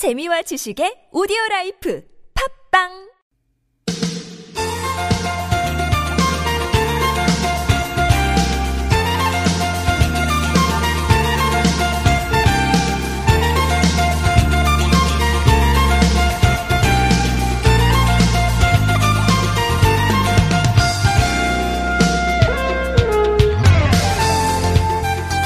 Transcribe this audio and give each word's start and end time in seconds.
재미와 0.00 0.40
지식의 0.48 1.12
오디오 1.12 1.36
라이프. 1.50 2.00
팝빵 2.32 3.09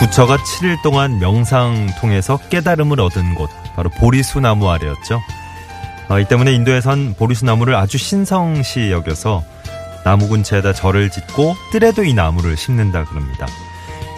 부처가 0.04 0.36
7일 0.36 0.82
동안 0.82 1.18
명상 1.18 1.86
통해서 1.98 2.38
깨달음을 2.50 3.00
얻은 3.00 3.36
곳 3.36 3.48
바로 3.74 3.88
보리수 3.88 4.38
나무 4.38 4.68
아래였죠. 4.70 5.22
어, 6.10 6.20
이 6.20 6.28
때문에 6.28 6.52
인도에선 6.52 7.14
보리수 7.14 7.46
나무를 7.46 7.74
아주 7.74 7.96
신성시 7.96 8.90
여겨서 8.90 9.42
나무 10.04 10.28
근처에다 10.28 10.74
절을 10.74 11.08
짓고 11.08 11.54
뜰에도 11.72 12.04
이 12.04 12.12
나무를 12.12 12.54
심는다 12.54 13.04
그럽니다. 13.04 13.46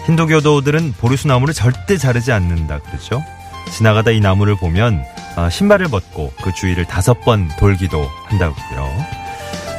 힌두교도들은 0.07 0.95
보리수 0.99 1.29
나무를 1.29 1.53
절대 1.53 1.95
자르지 1.95 2.33
않는다 2.33 2.79
그러죠. 2.79 3.23
지나가다 3.71 4.11
이 4.11 4.19
나무를 4.19 4.57
보면 4.57 5.05
어, 5.37 5.49
신발을 5.49 5.87
벗고 5.87 6.33
그 6.43 6.53
주위를 6.53 6.83
다섯 6.83 7.21
번 7.21 7.47
돌기도 7.57 8.05
한다고요. 8.25 9.26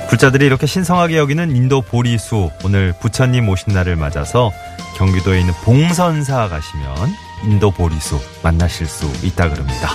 불자들이 0.08 0.46
이렇게 0.46 0.66
신성하게 0.66 1.18
여기는 1.18 1.54
인도 1.54 1.82
보리수 1.82 2.50
오늘 2.64 2.94
부처님 2.98 3.48
오신 3.48 3.74
날을 3.74 3.96
맞아서 3.96 4.50
경기도에 4.96 5.40
있는 5.40 5.52
봉선사 5.64 6.48
가시면 6.48 7.14
인도 7.44 7.70
보리수 7.70 8.18
만나실 8.42 8.86
수 8.86 9.06
있다 9.22 9.50
그럽니다. 9.50 9.90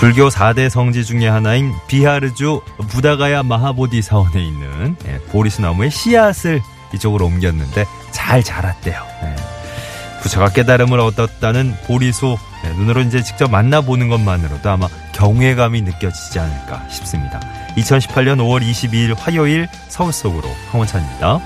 불교 0.00 0.28
4대 0.28 0.68
성지 0.68 1.04
중의 1.04 1.30
하나인 1.30 1.72
비하르주 1.86 2.62
부다가야 2.88 3.44
마하보디 3.44 4.02
사원에 4.02 4.44
있는 4.44 4.96
예, 5.06 5.18
보리수 5.30 5.62
나무의 5.62 5.90
씨앗을 5.90 6.60
이쪽으로 6.94 7.26
옮겼는데 7.26 7.84
잘 8.10 8.42
자랐대요. 8.42 9.02
예. 10.18 10.22
부처가 10.22 10.50
깨달음을 10.50 10.98
얻었다는 11.00 11.74
보리수 11.86 12.36
예, 12.64 12.70
눈으로 12.70 13.02
이제 13.02 13.22
직접 13.22 13.50
만나보는 13.50 14.08
것만으로도 14.08 14.68
아마 14.68 14.88
경외감이 15.14 15.82
느껴지지 15.82 16.38
않을까 16.38 16.88
싶습니다. 16.88 17.40
2018년 17.76 18.38
5월 18.38 18.62
22일 18.62 19.14
화요일 19.16 19.68
서울 19.88 20.12
속으로 20.12 20.48
황원찬입니다. 20.70 21.40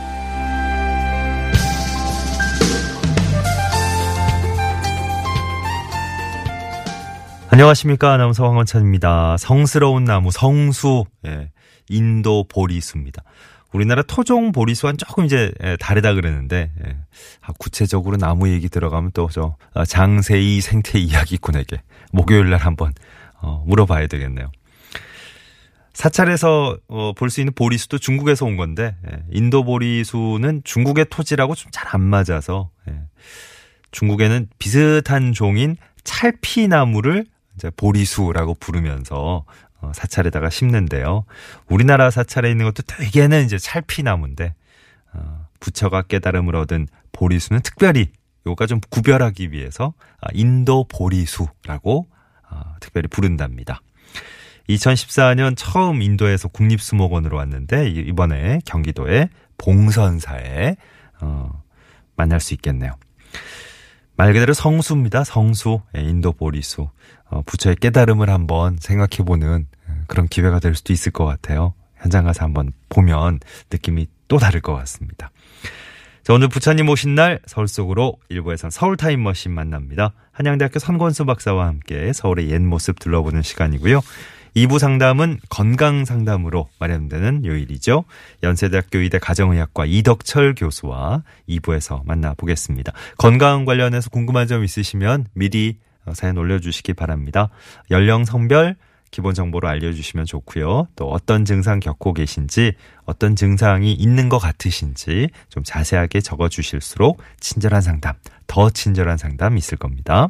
안녕하십니까. 7.50 8.14
아나운서 8.14 8.44
황원찬입니다. 8.44 9.36
성스러운 9.38 10.04
나무, 10.04 10.30
성수, 10.30 11.04
예, 11.26 11.50
인도 11.90 12.44
보리수입니다. 12.48 13.22
우리나라 13.72 14.02
토종 14.02 14.52
보리수와는 14.52 14.98
조금 14.98 15.24
이제 15.24 15.52
예, 15.62 15.76
다르다 15.76 16.14
그러는데 16.14 16.70
예. 16.86 16.96
아, 17.40 17.52
구체적으로 17.58 18.16
나무 18.16 18.48
얘기 18.50 18.68
들어가면 18.68 19.12
또저 19.12 19.56
아, 19.74 19.84
장세희 19.84 20.60
생태 20.60 20.98
이야기꾼에게 20.98 21.82
목요일 22.12 22.50
날 22.50 22.60
한번 22.60 22.92
어, 23.40 23.64
물어봐야 23.66 24.06
되겠네요. 24.08 24.50
사찰에서 25.94 26.78
어, 26.88 27.12
볼수 27.12 27.40
있는 27.40 27.52
보리수도 27.54 27.98
중국에서 27.98 28.46
온 28.46 28.56
건데 28.56 28.96
예, 29.10 29.22
인도 29.30 29.64
보리수는 29.64 30.62
중국의 30.64 31.06
토지라고 31.10 31.54
좀 31.54 31.70
잘 31.72 31.88
안 31.94 32.00
맞아서 32.02 32.70
예, 32.88 32.94
중국에는 33.90 34.48
비슷한 34.58 35.32
종인 35.32 35.76
찰피나무를 36.04 37.26
이제 37.56 37.70
보리수라고 37.76 38.54
부르면서 38.54 39.44
어, 39.44 39.44
사찰에다가 39.94 40.50
심는데요. 40.50 41.24
우리나라 41.68 42.10
사찰에 42.10 42.50
있는 42.50 42.66
것도 42.66 42.82
되게는 42.86 43.44
이제 43.44 43.58
찰피나무인데 43.58 44.54
어, 45.14 45.46
부처가 45.60 46.02
깨달음을 46.02 46.54
얻은 46.56 46.86
보리수는 47.12 47.62
특별히 47.62 48.10
요가 48.46 48.66
좀 48.66 48.80
구별하기 48.90 49.52
위해서 49.52 49.94
아, 50.20 50.28
인도 50.32 50.84
보리수라고 50.88 52.08
어, 52.50 52.60
특별히 52.80 53.08
부른답니다. 53.08 53.80
2014년 54.68 55.54
처음 55.56 56.02
인도에서 56.02 56.48
국립수목원으로 56.48 57.36
왔는데 57.36 57.88
이번에 57.88 58.60
경기도의 58.64 59.28
봉선사에 59.58 60.76
어, 61.20 61.62
만날 62.16 62.40
수 62.40 62.54
있겠네요. 62.54 62.92
말 64.22 64.34
그대로 64.34 64.52
성수입니다. 64.52 65.24
성수, 65.24 65.80
예, 65.96 66.00
인도 66.00 66.30
보리수. 66.30 66.88
어, 67.24 67.42
부처의 67.44 67.74
깨달음을 67.74 68.30
한번 68.30 68.76
생각해보는 68.78 69.66
예, 69.88 69.92
그런 70.06 70.28
기회가 70.28 70.60
될 70.60 70.76
수도 70.76 70.92
있을 70.92 71.10
것 71.10 71.24
같아요. 71.24 71.74
현장 71.96 72.22
가서 72.22 72.44
한번 72.44 72.70
보면 72.88 73.40
느낌이 73.72 74.06
또 74.28 74.38
다를 74.38 74.60
것 74.60 74.74
같습니다. 74.74 75.32
자, 76.22 76.34
오늘 76.34 76.46
부처님 76.46 76.88
오신 76.88 77.16
날 77.16 77.40
서울 77.46 77.66
속으로 77.66 78.14
일부에선 78.28 78.70
서울 78.70 78.96
타임머신 78.96 79.50
만납니다. 79.50 80.12
한양대학교 80.30 80.78
선권수 80.78 81.24
박사와 81.24 81.66
함께 81.66 82.12
서울의 82.12 82.48
옛 82.52 82.60
모습 82.60 83.00
둘러보는 83.00 83.42
시간이고요. 83.42 84.02
2부 84.56 84.78
상담은 84.78 85.38
건강 85.48 86.04
상담으로 86.04 86.68
마련되는 86.78 87.44
요일이죠. 87.44 88.04
연세대학교 88.42 88.98
의대 88.98 89.18
가정의학과 89.18 89.86
이덕철 89.86 90.54
교수와 90.54 91.22
2부에서 91.48 92.04
만나보겠습니다. 92.04 92.92
건강 93.18 93.64
관련해서 93.64 94.10
궁금한 94.10 94.46
점 94.46 94.64
있으시면 94.64 95.26
미리 95.34 95.78
사연 96.12 96.36
올려주시기 96.36 96.94
바랍니다. 96.94 97.48
연령, 97.90 98.24
성별, 98.24 98.76
기본 99.10 99.34
정보로 99.34 99.68
알려주시면 99.68 100.24
좋고요. 100.26 100.88
또 100.96 101.10
어떤 101.10 101.44
증상 101.44 101.80
겪고 101.80 102.14
계신지, 102.14 102.72
어떤 103.04 103.36
증상이 103.36 103.92
있는 103.92 104.28
것 104.28 104.38
같으신지 104.38 105.28
좀 105.50 105.62
자세하게 105.62 106.22
적어주실수록 106.22 107.22
친절한 107.38 107.82
상담, 107.82 108.14
더 108.46 108.70
친절한 108.70 109.18
상담 109.18 109.58
있을 109.58 109.76
겁니다. 109.76 110.28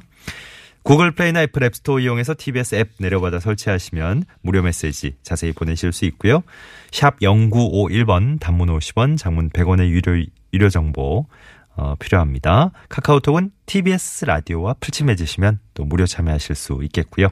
구글 0.83 1.13
플레이나 1.13 1.43
애플 1.43 1.63
앱스토어 1.63 2.01
이용해서 2.01 2.35
TBS 2.37 2.75
앱 2.75 2.91
내려받아 2.99 3.39
설치하시면 3.39 4.25
무료 4.41 4.63
메시지 4.63 5.15
자세히 5.23 5.53
보내실 5.53 5.93
수 5.93 6.05
있고요. 6.07 6.43
샵 6.91 7.19
0951번 7.21 8.41
단문 8.41 8.69
50원, 8.69 9.17
장문 9.17 9.51
100원의 9.51 9.89
유료 9.91 10.25
유료 10.53 10.69
정보 10.69 11.27
어, 11.75 11.95
필요합니다. 11.99 12.73
카카오톡은 12.89 13.53
TBS 13.67 14.27
라디오와 14.27 14.75
플친 14.81 15.05
맺으시면 15.05 15.61
또 15.75 15.85
무료 15.85 16.05
참여하실 16.05 16.55
수 16.55 16.81
있겠고요. 16.83 17.29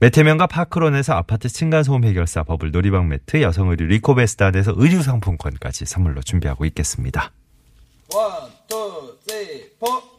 매트하면 0.00 0.48
파크론에서 0.48 1.12
아파트 1.12 1.48
층간소음 1.48 2.02
해결사 2.04 2.42
버블 2.42 2.72
놀이방 2.72 3.08
매트, 3.08 3.40
여성 3.40 3.68
의류 3.68 3.84
리코베스탄에서 3.86 4.74
의류 4.76 5.00
상품권까지 5.00 5.84
선물로 5.84 6.22
준비하고 6.22 6.64
있겠습니다. 6.64 7.30
one, 8.12 8.50
two, 8.66 9.16
three, 9.24 9.70
four. 9.78 10.11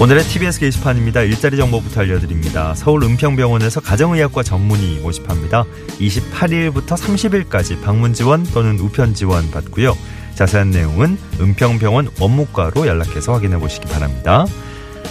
오늘의 0.00 0.22
TBS 0.22 0.60
게시판입니다. 0.60 1.22
일자리 1.22 1.56
정보부터 1.56 2.02
알려드립니다. 2.02 2.72
서울 2.76 3.02
은평병원에서 3.02 3.80
가정의학과 3.80 4.44
전문의 4.44 5.00
모집합니다. 5.00 5.64
28일부터 5.98 6.90
30일까지 6.90 7.82
방문 7.82 8.14
지원 8.14 8.44
또는 8.44 8.78
우편 8.78 9.12
지원 9.14 9.50
받고요. 9.50 9.98
자세한 10.36 10.70
내용은 10.70 11.18
은평병원 11.40 12.10
원무과로 12.20 12.86
연락해서 12.86 13.32
확인해 13.32 13.58
보시기 13.58 13.88
바랍니다. 13.88 14.46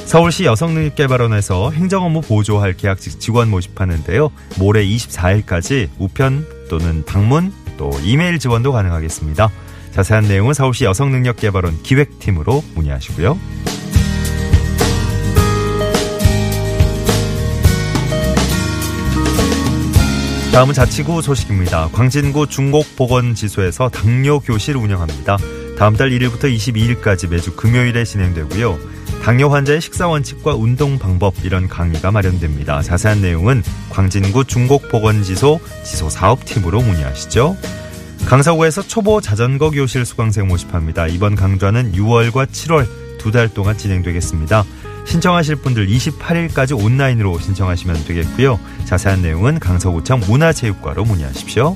서울시 0.06 0.46
여성능력개발원에서 0.46 1.72
행정업무 1.72 2.22
보조할 2.22 2.72
계약직 2.72 3.20
직원 3.20 3.50
모집하는데요. 3.50 4.32
모레 4.58 4.86
24일까지 4.86 5.90
우편 6.00 6.48
또는 6.70 7.04
방문 7.04 7.52
또 7.76 7.92
이메일 8.06 8.40
지원도 8.40 8.72
가능하겠습니다. 8.72 9.50
자세한 9.92 10.30
내용은 10.30 10.54
서울시 10.54 10.86
여성능력개발원 10.86 11.84
기획팀으로 11.84 12.64
문의하시고요. 12.74 13.38
다음은 20.58 20.74
자치구 20.74 21.22
소식입니다. 21.22 21.90
광진구 21.92 22.48
중곡보건지소에서 22.48 23.90
당뇨 23.90 24.40
교실 24.40 24.76
운영합니다. 24.76 25.38
다음 25.78 25.96
달 25.96 26.10
1일부터 26.10 26.46
22일까지 26.52 27.30
매주 27.30 27.56
금요일에 27.56 28.04
진행되고요. 28.04 28.80
당뇨 29.24 29.50
환자의 29.50 29.82
식사 29.82 30.08
원칙과 30.08 30.56
운동 30.56 30.98
방법 30.98 31.36
이런 31.44 31.68
강의가 31.68 32.10
마련됩니다. 32.10 32.82
자세한 32.82 33.22
내용은 33.22 33.62
광진구 33.92 34.46
중곡보건지소 34.46 35.60
지소 35.84 36.10
사업팀으로 36.10 36.82
문의하시죠. 36.82 37.56
강서구에서 38.26 38.82
초보 38.82 39.22
자전거 39.22 39.70
교실 39.70 40.06
수강생 40.06 40.48
모집합니다. 40.48 41.06
이번 41.06 41.36
강좌는 41.36 41.92
6월과 41.92 42.48
7월 42.48 42.88
두 43.20 43.32
달 43.32 43.50
동안 43.54 43.78
진행되겠습니다. 43.78 44.64
신청하실 45.08 45.56
분들 45.58 45.88
28일까지 45.88 46.78
온라인으로 46.78 47.40
신청하시면 47.40 48.06
되겠고요. 48.06 48.60
자세한 48.86 49.22
내용은 49.22 49.58
강서구청 49.60 50.22
문화체육과로 50.28 51.06
문의하십시오. 51.06 51.76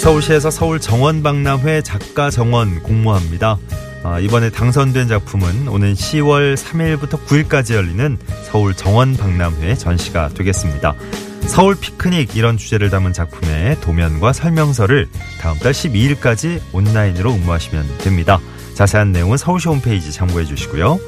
서울시에서 0.00 0.50
서울 0.50 0.80
정원박람회 0.80 1.82
작가 1.82 2.30
정원 2.30 2.82
공모합니다. 2.82 3.58
아, 4.02 4.18
이번에 4.18 4.50
당선된 4.50 5.08
작품은 5.08 5.68
오는 5.68 5.92
10월 5.92 6.56
3일부터 6.56 7.24
9일까지 7.26 7.74
열리는 7.74 8.18
서울 8.44 8.74
정원박람회 8.74 9.76
전시가 9.76 10.30
되겠습니다. 10.30 10.94
서울 11.50 11.74
피크닉 11.74 12.36
이런 12.36 12.56
주제를 12.56 12.90
담은 12.90 13.12
작품의 13.12 13.80
도면과 13.80 14.32
설명서를 14.32 15.08
다음 15.40 15.58
달 15.58 15.72
12일까지 15.72 16.60
온라인으로 16.72 17.34
응모하시면 17.34 17.98
됩니다. 17.98 18.38
자세한 18.74 19.10
내용은 19.10 19.36
서울시 19.36 19.68
홈페이지 19.68 20.12
참고해 20.12 20.44
주시고요. 20.44 21.00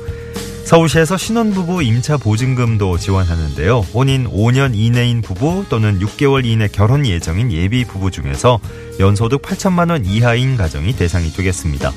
서울시에서 0.65 1.17
신혼부부 1.17 1.85
임차 1.85 2.17
보증금도 2.17 2.99
지원하는데요. 2.99 3.79
혼인 3.95 4.29
5년 4.29 4.75
이내인 4.75 5.23
부부 5.23 5.67
또는 5.69 6.01
6개월 6.01 6.45
이내 6.45 6.67
결혼 6.67 7.07
예정인 7.07 7.53
예비 7.53 7.85
부부 7.85 8.11
중에서 8.11 8.59
연소득 8.99 9.43
8천만 9.43 9.91
원 9.91 10.05
이하인 10.05 10.57
가정이 10.57 10.97
대상이 10.97 11.33
되겠습니다. 11.33 11.93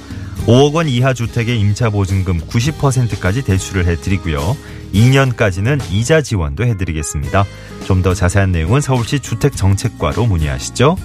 5억 0.46 0.74
원 0.74 0.88
이하 0.88 1.16
주택의 1.16 1.60
임차 1.60 1.90
보증금 1.90 2.40
90%까지 2.42 3.44
대출을 3.44 3.88
해드리고요. 3.88 4.56
2년까지는 4.96 5.80
이자 5.92 6.22
지원도 6.22 6.64
해드리겠습니다. 6.64 7.46
좀 7.86 8.02
더 8.02 8.14
자세한 8.14 8.52
내용은 8.52 8.82
서울시 8.82 9.20
주택정책과로 9.20 10.26
문의하시죠. 10.26 10.96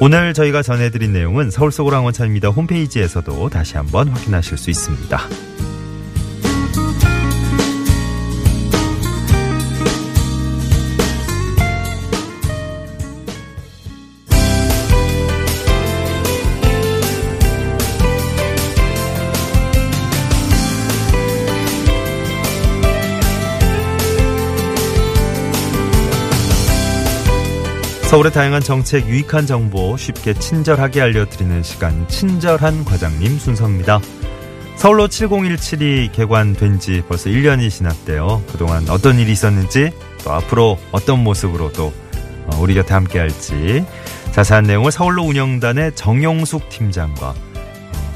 오늘 0.00 0.32
저희가 0.34 0.62
전해드린 0.62 1.12
내용은 1.12 1.50
서울 1.50 1.72
속으로항원차입니다 1.72 2.48
홈페이지에서도 2.50 3.48
다시 3.50 3.76
한번 3.76 4.08
확인하실 4.08 4.56
수 4.56 4.70
있습니다. 4.70 5.20
서울의 28.08 28.32
다양한 28.32 28.62
정책, 28.62 29.06
유익한 29.06 29.44
정보 29.44 29.94
쉽게 29.98 30.32
친절하게 30.32 31.02
알려드리는 31.02 31.62
시간 31.62 32.08
친절한 32.08 32.86
과장님 32.86 33.38
순서입니다. 33.38 34.00
서울로 34.76 35.08
7017이 35.08 36.10
개관된 36.12 36.80
지 36.80 37.02
벌써 37.06 37.28
1년이 37.28 37.68
지났대요. 37.68 38.42
그동안 38.50 38.88
어떤 38.88 39.18
일이 39.18 39.30
있었는지 39.32 39.90
또 40.24 40.32
앞으로 40.32 40.78
어떤 40.90 41.22
모습으로 41.22 41.70
또 41.74 41.92
어, 42.46 42.56
우리 42.58 42.72
곁에 42.72 42.94
함께 42.94 43.18
할지 43.18 43.84
자세한 44.32 44.64
내용을 44.64 44.90
서울로 44.90 45.24
운영단의 45.24 45.94
정용숙 45.94 46.70
팀장과 46.70 47.28
어, 47.28 47.34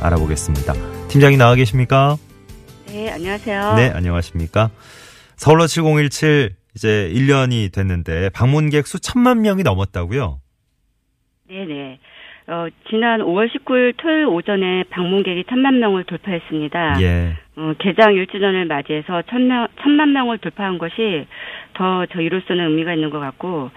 알아보겠습니다. 0.00 0.72
팀장이 1.08 1.36
나와 1.36 1.54
계십니까? 1.54 2.16
네, 2.86 3.10
안녕하세요. 3.10 3.74
네, 3.74 3.90
안녕하십니까? 3.90 4.70
서울로 5.36 5.66
7017 5.66 6.61
이제 6.74 7.10
1년이 7.12 7.72
됐는데 7.72 8.30
방문객 8.30 8.86
수 8.86 9.00
천만 9.00 9.42
명이 9.42 9.62
넘었다고요? 9.62 10.40
네네. 11.48 11.98
어, 12.48 12.66
지난 12.90 13.20
5월 13.20 13.48
19일 13.50 13.94
토요일 13.96 14.26
오전에 14.26 14.84
방문객이 14.90 15.44
천만 15.48 15.78
명을 15.78 16.04
돌파했습니다. 16.04 17.00
예. 17.00 17.36
어, 17.56 17.74
개장 17.78 18.14
1주년을 18.14 18.66
맞이해서 18.66 19.22
천명, 19.30 19.68
천만 19.80 20.12
명을 20.12 20.38
돌파한 20.38 20.78
것이 20.78 21.26
더 21.74 22.06
저희로서는 22.06 22.70
의미가 22.70 22.94
있는 22.94 23.10
것 23.10 23.18
같고 23.18 23.70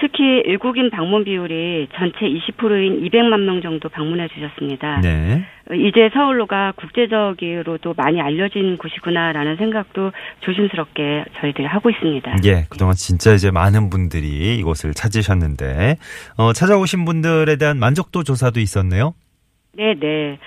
특히 0.00 0.42
일국인 0.46 0.90
방문 0.90 1.24
비율이 1.24 1.88
전체 1.94 2.18
20%인 2.20 3.02
200만 3.06 3.40
명 3.40 3.60
정도 3.60 3.88
방문해 3.88 4.28
주셨습니다. 4.28 5.00
네. 5.02 5.44
어, 5.70 5.74
이제 5.74 6.10
서울로가 6.14 6.72
국제적으로도 6.76 7.94
많이 7.96 8.20
알려진 8.20 8.78
곳이구나라는 8.78 9.56
생각도 9.56 10.12
조심스럽게 10.40 11.26
저희들이 11.40 11.66
하고 11.66 11.90
있습니다. 11.90 12.36
예. 12.44 12.64
그동안 12.70 12.94
진짜 12.94 13.34
이제 13.34 13.50
많은 13.50 13.90
분들이 13.90 14.56
이곳을 14.58 14.94
찾으셨는데, 14.94 15.96
어, 16.38 16.52
찾아오신 16.52 17.04
분들에 17.04 17.56
대한 17.56 17.78
만족도 17.78 18.24
조사도 18.24 18.58
있었네요. 18.60 19.14
네 19.72 19.94
네. 19.94 20.38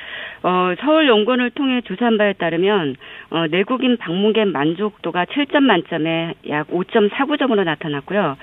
어, 0.43 0.73
서울 0.81 1.07
연구원을 1.07 1.51
통해 1.51 1.79
조사한 1.81 2.17
바에 2.17 2.33
따르면 2.33 2.97
어, 3.29 3.47
내국인 3.47 3.95
방문객 3.95 4.49
만족도가 4.49 5.25
7점 5.25 5.61
만점에 5.61 6.33
약 6.49 6.67
5.49점으로 6.67 7.63
나타났고요. 7.63 8.35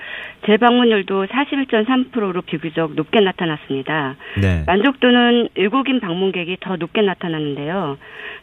재방문율도 0.47 1.27
41.3%로 1.27 2.41
비교적 2.41 2.95
높게 2.95 3.19
나타났습니다. 3.19 4.15
네. 4.41 4.63
만족도는 4.65 5.49
외국인 5.55 5.99
방문객이 5.99 6.57
더 6.59 6.75
높게 6.77 7.03
나타났는데요. 7.03 7.97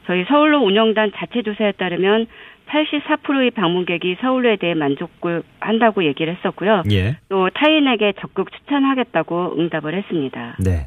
저희 0.06 0.24
서울로 0.28 0.60
운영단 0.60 1.10
자체 1.16 1.42
조사에 1.42 1.72
따르면 1.72 2.28
84%의 2.68 3.50
방문객이 3.50 4.18
서울에 4.20 4.56
대해 4.56 4.74
만족을 4.74 5.42
한다고 5.58 6.04
얘기를 6.04 6.36
했었고요. 6.36 6.82
예. 6.92 7.16
또 7.28 7.48
타인에게 7.50 8.12
적극 8.20 8.52
추천하겠다고 8.52 9.56
응답을 9.58 9.94
했습니다. 9.94 10.56
네. 10.60 10.86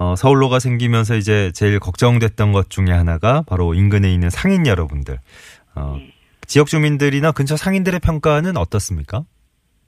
어, 0.00 0.16
서울로가 0.16 0.60
생기면서 0.60 1.14
이제 1.14 1.52
제일 1.54 1.78
걱정됐던 1.78 2.52
것 2.52 2.70
중에 2.70 2.86
하나가 2.86 3.42
바로 3.42 3.74
인근에 3.74 4.10
있는 4.10 4.30
상인 4.30 4.66
여러분들. 4.66 5.18
어, 5.74 5.96
네. 5.98 6.14
지역 6.46 6.68
주민들이나 6.68 7.32
근처 7.32 7.54
상인들의 7.54 8.00
평가는 8.00 8.56
어떻습니까? 8.56 9.24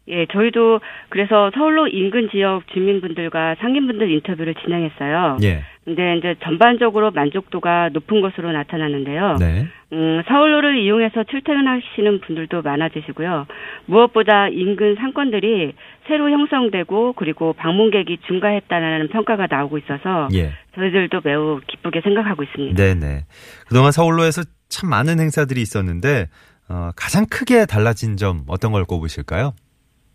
예, 0.09 0.27
저희도 0.27 0.81
그래서 1.11 1.51
서울로 1.55 1.87
인근 1.87 2.29
지역 2.31 2.67
주민분들과 2.73 3.55
상인분들 3.61 4.11
인터뷰를 4.11 4.55
진행했어요. 4.57 5.39
예. 5.45 5.63
근데 5.85 6.17
이제 6.17 6.35
전반적으로 6.43 7.11
만족도가 7.11 7.91
높은 7.93 8.21
것으로 8.21 8.53
나타났는데요. 8.53 9.37
네. 9.39 9.67
음, 9.93 10.23
서울로를 10.27 10.79
이용해서 10.79 11.25
출퇴근하시는 11.25 12.21
분들도 12.21 12.63
많아지시고요. 12.63 13.47
무엇보다 13.87 14.49
인근 14.49 14.97
상권들이 14.97 15.75
새로 16.07 16.31
형성되고 16.31 17.15
그리고 17.15 17.53
방문객이 17.53 18.19
증가했다는 18.27 19.09
평가가 19.09 19.47
나오고 19.51 19.79
있어서 19.79 20.29
예. 20.35 20.53
저희들도 20.75 21.21
매우 21.25 21.61
기쁘게 21.67 22.01
생각하고 22.01 22.43
있습니다. 22.43 22.75
네네. 22.77 23.25
그동안 23.69 23.93
서울로에서 23.93 24.43
참 24.69 24.89
많은 24.89 25.21
행사들이 25.21 25.61
있었는데, 25.61 26.29
어, 26.69 26.91
가장 26.97 27.27
크게 27.27 27.67
달라진 27.67 28.17
점 28.17 28.45
어떤 28.49 28.73
걸 28.73 28.85
꼽으실까요? 28.85 29.53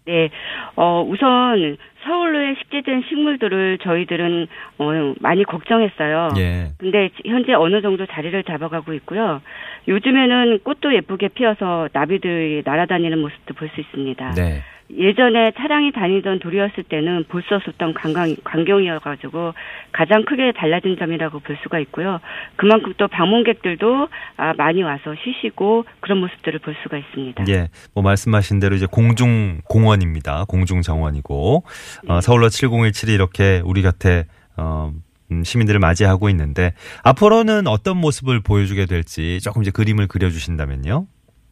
네, 0.08 0.30
어, 0.78 1.04
우선 1.08 1.78
서울로에 2.06 2.56
식재된 2.56 3.04
식물들을 3.10 3.80
저희들은 3.80 4.48
어, 4.78 5.14
많이 5.20 5.44
걱정했어요. 5.44 6.30
예. 6.38 6.70
근데 6.78 7.10
현재 7.26 7.54
어느 7.54 7.82
정도 7.82 8.06
자리를 8.06 8.42
잡아가고 8.44 8.94
있고요. 8.94 9.42
요즘에는 9.90 10.60
꽃도 10.64 10.96
예쁘게 10.96 11.28
피어서 11.30 11.90
나비들이 11.92 12.64
날아다니는 12.66 13.20
모습도 13.20 13.54
볼 13.56 13.68
수 13.76 13.82
있습니다. 13.82 14.32
네. 14.36 14.64
예전에 14.90 15.52
차량이 15.58 15.92
다니던 15.92 16.40
도리였을 16.40 16.84
때는 16.84 17.26
볼 17.28 17.42
수 17.48 17.56
없었던 17.56 17.94
관광, 17.94 18.36
광경이어가지고 18.44 19.54
가장 19.92 20.26
크게 20.26 20.52
달라진 20.54 20.98
점이라고 20.98 21.40
볼 21.40 21.58
수가 21.64 21.80
있고요. 21.80 22.20
그만큼 22.58 22.94
또 22.98 23.08
방문객들도 23.08 24.10
아, 24.38 24.54
많이 24.54 24.84
와서 24.84 25.14
쉬시고 25.24 25.86
그런 26.02 26.20
모습들을 26.20 26.60
볼 26.60 26.76
수가 26.84 26.98
있습니다. 26.98 27.46
예. 27.50 27.70
뭐 27.94 28.04
말씀하신 28.04 28.60
대로 28.60 28.76
이제 28.76 28.86
공중 28.90 29.62
공원입니다. 29.70 30.46
공중 30.48 30.82
정원이고, 30.82 31.64
어, 32.08 32.22
서울로 32.22 32.48
7017이 32.48 33.14
이렇게 33.14 33.62
우리 33.64 33.82
곁에, 33.82 34.26
어, 34.58 34.92
음, 35.32 35.44
시민들을 35.44 35.80
맞이하고 35.80 36.30
있는데, 36.30 36.74
앞으로는 37.04 37.68
어떤 37.68 37.98
모습을 37.98 38.42
보여주게 38.42 38.86
될지 38.86 39.40
조금 39.42 39.62
이제 39.62 39.72
그림을 39.72 40.08
그려주신다면요. 40.08 41.06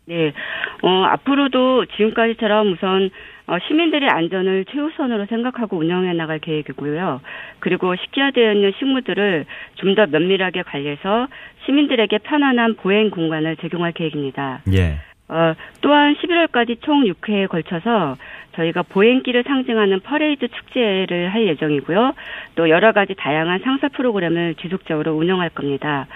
네, 0.07 0.33
어, 0.81 1.03
앞으로도 1.05 1.85
지금까지처럼 1.85 2.71
우선 2.73 3.09
어, 3.47 3.57
시민들의 3.67 4.09
안전을 4.09 4.65
최우선으로 4.71 5.27
생각하고 5.27 5.77
운영해 5.77 6.13
나갈 6.13 6.39
계획이고요. 6.39 7.21
그리고 7.59 7.95
식재되어 7.95 8.53
있는 8.53 8.73
식물들을 8.79 9.45
좀 9.75 9.95
더 9.95 10.05
면밀하게 10.07 10.63
관리해서 10.63 11.27
시민들에게 11.65 12.17
편안한 12.19 12.75
보행 12.75 13.09
공간을 13.09 13.55
제공할 13.57 13.93
계획입니다. 13.93 14.61
예. 14.73 14.97
어, 15.27 15.53
또한 15.81 16.15
11월까지 16.15 16.81
총 16.81 17.03
6회에 17.05 17.47
걸쳐서 17.47 18.17
저희가 18.55 18.83
보행길을 18.83 19.43
상징하는 19.43 20.01
퍼레이드 20.01 20.47
축제를 20.47 21.33
할 21.33 21.47
예정이고요. 21.47 22.13
또 22.55 22.69
여러 22.69 22.91
가지 22.91 23.13
다양한 23.15 23.59
상설 23.63 23.89
프로그램을 23.89 24.55
지속적으로 24.55 25.13
운영할 25.13 25.49
겁니다. 25.49 26.07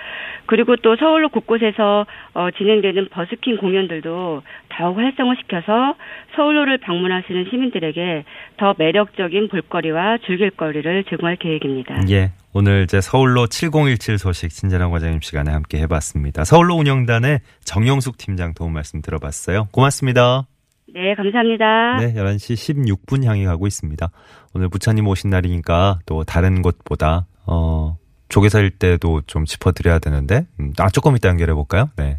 그리고 0.45 0.75
또 0.77 0.95
서울로 0.95 1.29
곳곳에서 1.29 2.05
어, 2.33 2.49
진행되는 2.51 3.09
버스킹 3.09 3.57
공연들도 3.57 4.41
더욱 4.69 4.97
활성화 4.97 5.35
시켜서 5.41 5.95
서울로를 6.35 6.79
방문하시는 6.79 7.45
시민들에게 7.49 8.23
더 8.57 8.73
매력적인 8.77 9.49
볼거리와 9.49 10.17
즐길거리를 10.25 11.03
제공할 11.03 11.35
계획입니다. 11.35 12.01
예. 12.09 12.31
오늘 12.51 12.83
이제 12.83 12.99
서울로 12.99 13.45
7017 13.45 14.17
소식 14.17 14.49
친절한 14.49 14.89
과장님 14.89 15.21
시간에 15.21 15.51
함께 15.51 15.77
해봤습니다. 15.81 16.43
서울로 16.45 16.75
운영단의 16.75 17.41
정영숙 17.63 18.17
팀장 18.17 18.55
도움 18.55 18.73
말씀 18.73 19.03
들어봤어요. 19.03 19.67
고맙습니다. 19.71 20.47
네, 20.93 21.15
감사합니다. 21.15 21.97
네, 21.99 22.13
11시 22.13 22.55
16분 23.05 23.23
향해 23.23 23.45
가고 23.45 23.67
있습니다. 23.67 24.09
오늘 24.53 24.69
부처님 24.69 25.07
오신 25.07 25.29
날이니까 25.29 25.99
또 26.05 26.23
다른 26.23 26.61
곳보다 26.61 27.27
어 27.45 27.97
조계사 28.29 28.59
일 28.59 28.71
때도 28.71 29.21
좀 29.27 29.45
짚어드려야 29.45 29.99
되는데 29.99 30.45
음, 30.59 30.73
아 30.77 30.89
조금 30.89 31.15
이따 31.15 31.29
연결해 31.29 31.53
볼까요? 31.53 31.89
네. 31.97 32.17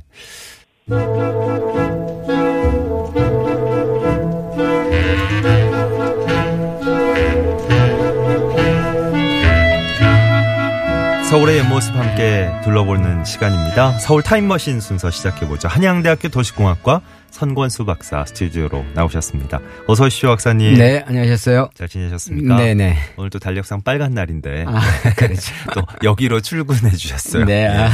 서울의 11.31 11.59
옆모습 11.59 11.95
함께 11.95 12.51
둘러보는 12.65 13.25
시간입니다. 13.25 13.97
서울 14.01 14.21
타임머신 14.21 14.81
순서 14.81 15.13
시작해보죠. 15.13 15.69
한양대학교 15.69 16.29
도시공학과 16.29 17.03
선권수 17.31 17.85
박사 17.85 18.25
스튜디오로 18.25 18.85
나오셨습니다. 18.95 19.61
어서 19.87 20.07
오십시오, 20.07 20.31
박사님. 20.31 20.75
네, 20.75 21.05
안녕하셨어요. 21.07 21.71
잘 21.75 21.89
지내셨습니까? 21.89 22.57
네네. 22.57 22.97
오늘 23.17 23.31
또 23.31 23.39
달력상 23.39 23.83
빨간 23.83 24.13
날인데 24.13 24.65
아, 24.67 24.81
그렇죠. 25.15 25.53
또 25.73 25.83
여기로 26.03 26.41
출근해 26.41 26.91
주셨어요. 26.97 27.45
네, 27.45 27.69
아, 27.69 27.89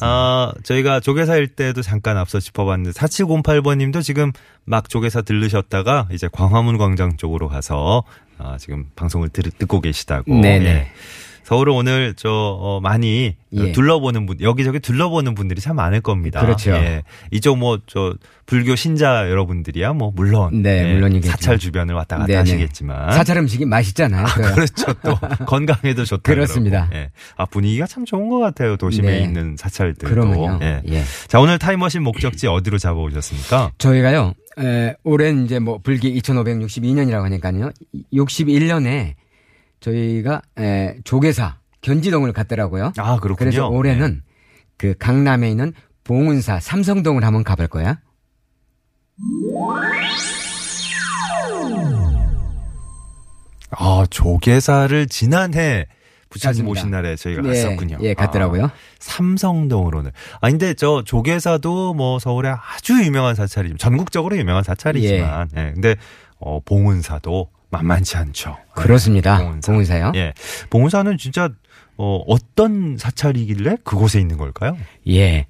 아, 0.00 0.52
저희가 0.62 1.00
조계사일 1.00 1.48
때도 1.48 1.82
잠깐 1.82 2.16
앞서 2.16 2.40
짚어봤는데 2.40 2.98
4708번 2.98 3.76
님도 3.76 4.00
지금 4.00 4.32
막 4.64 4.88
조계사 4.88 5.20
들르셨다가 5.20 6.08
이제 6.10 6.26
광화문 6.32 6.78
광장 6.78 7.18
쪽으로 7.18 7.48
가서 7.50 8.02
아, 8.38 8.56
지금 8.58 8.86
방송을 8.96 9.28
들, 9.28 9.42
듣고 9.58 9.82
계시다고. 9.82 10.34
네네. 10.40 10.64
예. 10.64 10.88
서울을 11.44 11.72
오늘 11.72 12.14
저 12.16 12.30
어, 12.30 12.80
많이 12.80 13.34
예. 13.52 13.72
둘러보는 13.72 14.26
분 14.26 14.40
여기저기 14.40 14.80
둘러보는 14.80 15.34
분들이 15.34 15.60
참 15.60 15.76
많을 15.76 16.00
겁니다. 16.00 16.40
그렇죠. 16.40 16.72
예. 16.72 17.02
이쪽 17.30 17.58
뭐 17.58 17.78
저 17.86 18.14
불교 18.46 18.76
신자 18.76 19.28
여러분들이야 19.30 19.92
뭐 19.92 20.12
물론 20.14 20.62
네, 20.62 20.88
예, 20.88 20.92
물론이겠죠. 20.94 21.30
사찰 21.30 21.58
주변을 21.58 21.94
왔다 21.94 22.16
갔다 22.16 22.26
네네. 22.26 22.38
하시겠지만 22.38 23.12
사찰 23.12 23.36
음식이 23.38 23.64
맛있잖아요. 23.64 24.26
그 24.26 24.54
그렇죠. 24.54 24.92
또 25.02 25.16
건강에도 25.46 26.04
좋다. 26.04 26.22
그렇습니다. 26.22 26.88
예. 26.92 27.10
아 27.36 27.44
분위기가 27.46 27.86
참 27.86 28.04
좋은 28.04 28.28
것 28.28 28.38
같아요. 28.38 28.76
도심에 28.76 29.10
네. 29.10 29.24
있는 29.24 29.56
사찰들도. 29.58 30.08
그러면요. 30.08 30.58
예. 30.62 30.82
예. 30.88 31.02
자 31.28 31.40
오늘 31.40 31.58
타임머신 31.58 32.02
목적지 32.02 32.46
어디로 32.46 32.78
잡아오셨습니까? 32.78 33.72
저희가요, 33.78 34.34
에, 34.58 34.94
올해 35.04 35.30
이제 35.30 35.58
뭐 35.58 35.78
불기 35.82 36.18
2562년이라고 36.20 37.22
하니까요, 37.22 37.70
61년에 38.12 39.14
저희가 39.82 40.40
에, 40.58 40.96
조계사 41.04 41.58
견지동을 41.82 42.32
갔더라고요. 42.32 42.92
아 42.96 43.16
그렇군요. 43.16 43.36
그래서 43.36 43.68
올해는 43.68 44.22
그 44.78 44.94
강남에 44.98 45.50
있는 45.50 45.72
봉은사 46.04 46.60
삼성동을 46.60 47.24
한번 47.24 47.44
가볼 47.44 47.66
거야. 47.68 47.98
아 53.70 54.04
조계사를 54.08 55.06
지난해 55.08 55.86
부처님. 56.30 56.66
오신 56.68 56.90
날에 56.90 57.16
저희가 57.16 57.42
예, 57.44 57.48
갔었군요. 57.48 57.98
예, 58.00 58.14
갔더라고요. 58.14 58.66
아, 58.66 58.70
삼성동으로는. 59.00 60.12
아 60.40 60.48
근데 60.50 60.74
저 60.74 61.02
조계사도 61.04 61.92
뭐 61.94 62.18
서울에 62.18 62.48
아주 62.48 63.02
유명한 63.04 63.34
사찰이지만 63.34 63.78
전국적으로 63.78 64.36
유명한 64.38 64.62
사찰이지만, 64.62 65.50
예. 65.56 65.72
근데 65.74 65.96
어 66.38 66.60
봉은사도 66.64 67.50
만만치 67.72 68.16
않죠. 68.16 68.56
그렇습니다. 68.74 69.38
봉은사. 69.38 69.72
봉은사요. 69.72 70.12
예. 70.14 70.32
봉은사는 70.70 71.18
진짜 71.18 71.50
어 71.96 72.22
어떤 72.28 72.96
사찰이길래 72.96 73.78
그곳에 73.82 74.20
있는 74.20 74.36
걸까요? 74.36 74.76
예. 75.08 75.46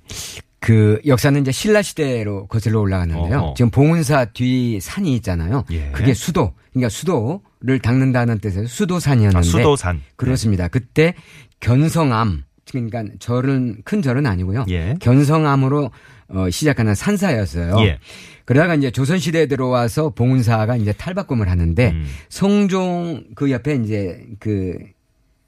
그 0.60 1.00
역사는 1.04 1.40
이제 1.40 1.50
신라 1.50 1.82
시대로 1.82 2.46
거슬러 2.46 2.80
올라갔는데요. 2.80 3.38
어허. 3.38 3.54
지금 3.56 3.70
봉은사 3.70 4.26
뒤 4.26 4.78
산이 4.80 5.14
있잖아요. 5.16 5.64
예. 5.72 5.90
그게 5.90 6.14
수도, 6.14 6.52
그러니까 6.72 6.88
수도를 6.88 7.80
닦는다는 7.82 8.38
뜻에서 8.38 8.66
수도산이었는데 8.68 9.38
아, 9.38 9.42
수도산. 9.42 10.00
그렇습니다. 10.14 10.68
그때 10.68 11.14
견성암 11.58 12.44
그러니까 12.70 13.04
절은 13.18 13.82
큰 13.84 14.02
절은 14.02 14.24
아니고요. 14.24 14.66
예. 14.68 14.94
견성암으로 15.00 15.90
어, 16.32 16.50
시작하는 16.50 16.94
산사였어요. 16.94 17.76
예. 17.80 17.98
그러다가 18.44 18.74
이제 18.74 18.90
조선 18.90 19.18
시대에 19.18 19.46
들어와서 19.46 20.10
봉은사가 20.10 20.76
이제 20.76 20.92
탈바꿈을 20.92 21.48
하는데 21.48 21.90
음. 21.90 22.06
성종 22.28 23.24
그 23.34 23.50
옆에 23.50 23.76
이제 23.76 24.26
그 24.38 24.76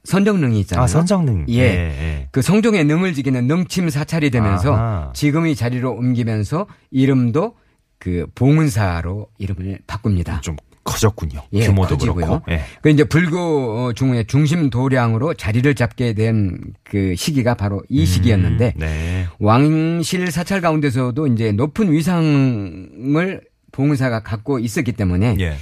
선정릉이 0.04 0.60
있잖아요. 0.60 0.84
아 0.84 0.86
선정능. 0.86 1.46
예. 1.48 1.60
예. 1.60 2.28
그 2.30 2.42
성종의 2.42 2.84
능을 2.84 3.14
지키는 3.14 3.46
능침 3.46 3.88
사찰이 3.90 4.30
되면서 4.30 4.74
아하. 4.74 5.12
지금의 5.14 5.56
자리로 5.56 5.92
옮기면서 5.92 6.66
이름도 6.90 7.56
그 7.98 8.26
봉은사로 8.34 9.28
이름을 9.38 9.78
바꿉니다. 9.86 10.40
좀 10.42 10.56
커졌군요. 10.84 11.40
예, 11.54 11.66
규모도 11.66 11.96
커지고요. 11.96 12.26
그렇고. 12.26 12.52
예. 12.52 12.60
그 12.82 12.90
이제 12.90 13.04
불교 13.04 13.38
어, 13.38 13.92
중의 13.94 14.26
중심 14.26 14.70
도량으로 14.70 15.34
자리를 15.34 15.74
잡게 15.74 16.12
된 16.12 16.58
그 16.94 17.16
시기가 17.16 17.54
바로 17.54 17.82
이 17.88 18.06
시기였는데 18.06 18.74
음, 18.76 18.78
네. 18.80 19.26
왕실 19.40 20.30
사찰 20.30 20.60
가운데서도 20.60 21.26
이제 21.26 21.50
높은 21.50 21.90
위상을 21.90 23.40
봉은사가 23.72 24.22
갖고 24.22 24.60
있었기 24.60 24.92
때문에 24.92 25.36
예. 25.40 25.56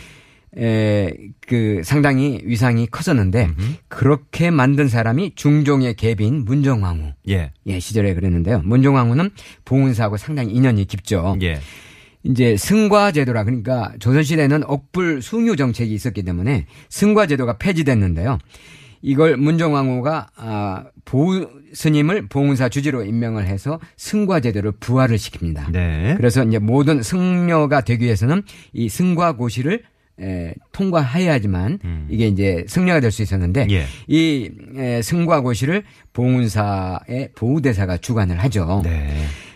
에, 0.58 1.10
그 1.48 1.80
상당히 1.84 2.38
위상이 2.44 2.86
컸었는데 2.86 3.46
음흠. 3.46 3.74
그렇게 3.88 4.50
만든 4.50 4.88
사람이 4.88 5.32
중종의 5.36 5.94
계비인 5.94 6.44
문정왕후 6.44 7.12
예. 7.30 7.52
예, 7.66 7.80
시절에 7.80 8.12
그랬는데요. 8.12 8.60
문종왕후는 8.64 9.30
봉은사하고 9.64 10.18
상당히 10.18 10.52
인연이 10.52 10.84
깊죠. 10.84 11.38
예. 11.40 11.60
이제 12.24 12.56
승과제도라 12.56 13.44
그러니까 13.44 13.92
조선시대에는 13.98 14.64
억불 14.66 15.22
숭유 15.22 15.56
정책이 15.56 15.92
있었기 15.92 16.22
때문에 16.22 16.66
승과제도가 16.88 17.58
폐지됐는데요. 17.58 18.38
이걸 19.04 19.36
문종왕후가 19.36 20.28
아, 20.36 20.84
보우 21.04 21.48
스님을 21.72 22.28
봉은사 22.28 22.68
주지로 22.68 23.04
임명을 23.04 23.46
해서 23.46 23.80
승과제도를 23.96 24.72
부활을 24.78 25.16
시킵니다. 25.16 25.72
네. 25.72 26.14
그래서 26.16 26.44
이제 26.44 26.60
모든 26.60 27.02
승려가 27.02 27.80
되기 27.80 28.04
위해서는 28.04 28.42
이 28.72 28.88
승과고시를 28.88 29.82
에, 30.20 30.54
통과해야지만 30.72 31.78
음. 31.84 32.06
이게 32.10 32.28
이제 32.28 32.64
승려가 32.68 33.00
될 33.00 33.10
수 33.10 33.22
있었는데 33.22 33.66
예. 33.70 33.86
이 34.06 34.50
에, 34.76 35.02
승과고시를 35.02 35.82
봉은사의 36.12 37.30
보우대사가 37.34 37.96
주관을 37.96 38.38
하죠. 38.44 38.82
네. 38.84 39.10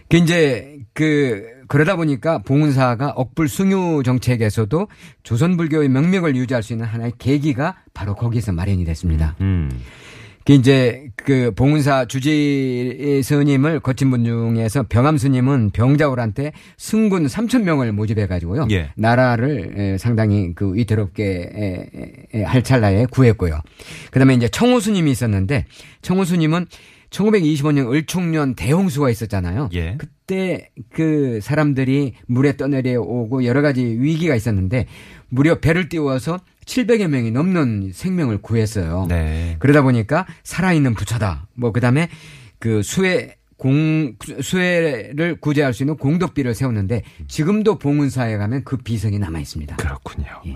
그 0.08 0.16
이제 0.16 0.78
그 0.92 1.44
그러다 1.68 1.96
보니까 1.96 2.38
봉은사가 2.38 3.10
억불 3.10 3.48
숭유 3.48 4.02
정책에서도 4.04 4.88
조선 5.22 5.56
불교의 5.56 5.88
명맥을 5.88 6.36
유지할 6.36 6.62
수 6.62 6.72
있는 6.72 6.86
하나의 6.86 7.12
계기가 7.18 7.76
바로 7.94 8.14
거기서 8.14 8.52
마련이 8.52 8.84
됐습니다. 8.84 9.36
음. 9.40 9.70
그 10.46 10.52
이제 10.52 11.08
그 11.16 11.50
봉은사 11.56 12.04
주지 12.04 13.20
스님을 13.24 13.80
거친 13.80 14.12
분 14.12 14.24
중에서 14.24 14.84
병암 14.88 15.18
스님은 15.18 15.70
병자울한테 15.70 16.52
승군 16.76 17.26
3천 17.26 17.62
명을 17.62 17.90
모집해 17.90 18.28
가지고요. 18.28 18.68
예. 18.70 18.92
나라를 18.94 19.72
에, 19.76 19.98
상당히 19.98 20.54
그 20.54 20.72
위태롭게 20.72 22.30
할 22.44 22.62
찰나에 22.62 23.06
구했고요. 23.06 23.60
그다음에 24.12 24.34
이제 24.34 24.46
청호 24.46 24.78
스님이 24.78 25.10
있었는데 25.10 25.66
청호 26.02 26.24
스님은 26.24 26.66
1925년 27.16 27.90
을충년 27.92 28.54
대홍수가 28.54 29.10
있었잖아요. 29.10 29.70
예. 29.74 29.96
그때 29.96 30.70
그 30.92 31.40
사람들이 31.42 32.14
물에 32.26 32.56
떠내려 32.56 33.00
오고 33.00 33.44
여러 33.44 33.62
가지 33.62 33.82
위기가 33.84 34.34
있었는데 34.34 34.86
무려 35.28 35.58
배를 35.60 35.88
띄워서 35.88 36.40
700여 36.66 37.08
명이 37.08 37.30
넘는 37.30 37.92
생명을 37.94 38.38
구했어요. 38.38 39.06
네. 39.08 39.56
그러다 39.58 39.82
보니까 39.82 40.26
살아있는 40.42 40.94
부처다. 40.94 41.46
뭐 41.54 41.72
그다음에 41.72 42.08
그 42.58 42.82
수해 42.82 43.36
공 43.56 44.16
수해를 44.42 45.36
구제할 45.40 45.72
수 45.72 45.82
있는 45.82 45.96
공덕비를 45.96 46.54
세웠는데 46.54 47.02
지금도 47.26 47.78
봉은사에 47.78 48.36
가면 48.36 48.64
그 48.64 48.76
비석이 48.76 49.18
남아 49.18 49.40
있습니다. 49.40 49.76
그렇군요. 49.76 50.26
예. 50.46 50.54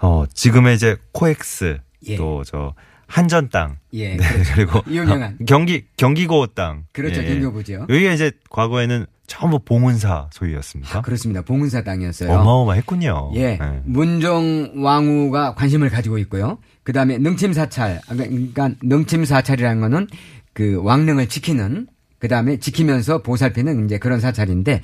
어, 0.00 0.24
지금의 0.32 0.76
이제 0.76 0.96
코엑스 1.12 1.78
예. 2.06 2.16
또저 2.16 2.74
한전 3.08 3.48
땅. 3.48 3.78
예. 3.94 4.16
네, 4.16 4.24
그리고 4.54 4.80
유명한. 4.88 5.38
경기 5.46 5.86
경기고 5.96 6.48
땅. 6.48 6.84
그렇죠. 6.92 7.22
예. 7.22 7.26
경교부죠. 7.34 7.86
여기가 7.88 8.12
이제 8.12 8.30
과거에는 8.50 9.06
전부 9.26 9.58
봉은사 9.58 10.28
소유였습니다. 10.32 10.98
아, 10.98 11.02
그렇습니다. 11.02 11.42
봉은사 11.42 11.82
땅이었어요. 11.82 12.30
어마어마했군요. 12.30 13.32
예. 13.34 13.56
네. 13.56 13.82
문종 13.84 14.74
왕후가 14.76 15.54
관심을 15.54 15.88
가지고 15.88 16.18
있고요. 16.18 16.58
그 16.82 16.92
다음에 16.92 17.18
능침 17.18 17.52
사찰. 17.52 18.00
아, 18.08 18.14
그러니까 18.14 18.70
능침 18.82 19.24
사찰이라는 19.24 19.80
거는 19.80 20.06
그 20.52 20.80
왕릉을 20.82 21.28
지키는 21.28 21.88
그 22.18 22.28
다음에 22.28 22.58
지키면서 22.58 23.22
보살피는 23.22 23.86
이제 23.86 23.98
그런 23.98 24.20
사찰인데 24.20 24.82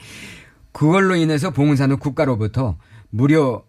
그걸로 0.73 1.15
인해서 1.15 1.51
봉은사는 1.51 1.97
국가로부터 1.99 2.77
무려 3.11 3.65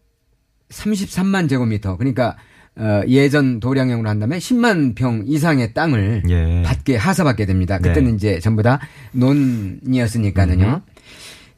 33만 0.69 1.49
제곱미터 1.49 1.97
그러니까 1.97 2.37
어, 2.77 3.01
예전 3.07 3.59
도량형으로 3.61 4.09
한다면 4.09 4.37
10만 4.39 4.95
평 4.95 5.23
이상의 5.25 5.73
땅을 5.73 6.23
예. 6.29 6.61
받게 6.65 6.97
하사받게 6.97 7.45
됩니다. 7.45 7.79
네. 7.79 7.87
그때는 7.89 8.15
이제 8.15 8.39
전부 8.39 8.63
다 8.63 8.79
논이었으니까는요. 9.13 10.81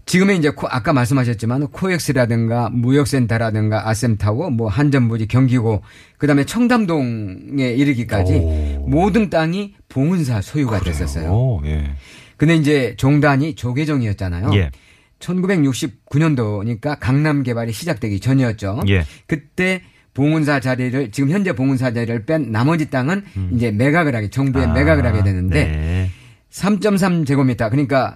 지금의 0.06 0.38
이제 0.38 0.52
코- 0.52 0.68
아까 0.70 0.94
말씀하셨지만 0.94 1.68
코엑스라든가 1.68 2.70
무역센터라든가 2.70 3.90
아셈타워 3.90 4.52
뭐 4.52 4.70
한전부지 4.70 5.28
경기고 5.28 5.82
그다음에 6.18 6.46
청담동에 6.46 7.72
이르기까지 7.74 8.34
오. 8.36 8.86
모든 8.88 9.30
땅이 9.30 9.74
봉은사 9.90 10.42
소유가 10.42 10.80
됐었어요. 10.80 11.30
오, 11.30 11.62
예. 11.66 11.92
근데 12.38 12.56
이제 12.56 12.94
종단이 12.98 13.56
조계종이었잖아요. 13.56 14.52
예. 14.54 14.72
1969년도니까 15.20 16.98
강남 17.00 17.44
개발이 17.44 17.74
시작되기 17.74 18.20
전이었죠. 18.20 18.84
예. 18.88 19.04
그때 19.26 19.82
봉은사 20.18 20.60
자리를 20.60 21.12
지금 21.12 21.30
현재 21.30 21.54
봉은사 21.54 21.94
자리를 21.94 22.26
뺀 22.26 22.52
나머지 22.52 22.90
땅은 22.90 23.24
이제 23.54 23.70
매각을 23.70 24.16
하게 24.16 24.32
정부에 24.32 24.66
아, 24.66 24.74
매각을 24.74 25.06
하게 25.06 25.22
되는데 25.24 25.66
네. 25.66 26.10
3.3 26.52 27.28
제곱미터 27.28 27.70
그러니까 27.70 28.16